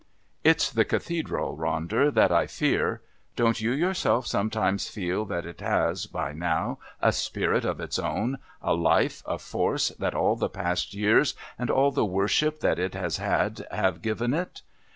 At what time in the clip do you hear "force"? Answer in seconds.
9.37-9.89